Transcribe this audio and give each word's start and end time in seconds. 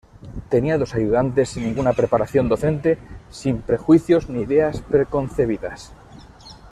Tenía 0.49 0.79
dos 0.79 0.95
ayudantes 0.95 1.49
sin 1.49 1.63
ninguna 1.63 1.93
preparación 1.93 2.49
docente, 2.49 2.97
sin 3.29 3.61
prejuicios 3.61 4.31
ni 4.31 4.41
ideas 4.41 4.81
preconcebidas. 4.81 5.93